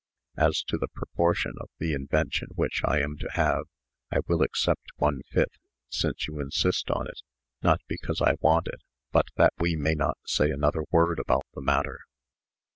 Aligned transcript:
As 0.37 0.63
to 0.63 0.79
the 0.79 0.87
proportion 0.95 1.53
of 1.61 1.69
the 1.77 1.93
invention 1.93 2.47
which 2.55 2.81
I 2.83 3.01
am 3.01 3.17
to 3.17 3.29
have, 3.33 3.65
I 4.11 4.21
will 4.27 4.41
accept 4.41 4.89
one 4.95 5.21
fifth, 5.29 5.59
since 5.89 6.27
you 6.27 6.39
insist 6.39 6.89
on 6.89 7.05
it, 7.07 7.21
not 7.61 7.81
because 7.87 8.19
I 8.19 8.37
want 8.41 8.65
it, 8.67 8.81
but 9.11 9.27
that 9.35 9.53
we 9.59 9.75
may 9.75 9.93
not 9.93 10.17
say 10.25 10.49
another 10.49 10.85
word 10.91 11.19
about 11.19 11.45
the 11.53 11.61
matter." 11.61 11.99